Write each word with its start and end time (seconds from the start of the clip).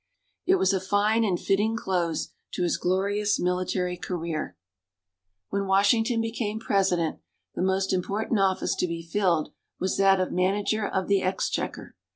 It 0.47 0.55
was 0.55 0.73
a 0.73 0.79
fine 0.79 1.23
and 1.23 1.39
fitting 1.39 1.75
close 1.77 2.29
to 2.53 2.63
his 2.63 2.77
glorious 2.77 3.39
military 3.39 3.95
career. 3.97 4.57
When 5.49 5.67
Washington 5.67 6.21
became 6.21 6.59
President, 6.59 7.19
the 7.53 7.61
most 7.61 7.93
important 7.93 8.39
office 8.39 8.73
to 8.77 8.87
be 8.87 9.03
filled 9.03 9.53
was 9.79 9.97
that 9.97 10.19
of 10.19 10.31
manager 10.31 10.87
of 10.87 11.07
the 11.07 11.21
exchequer. 11.21 11.95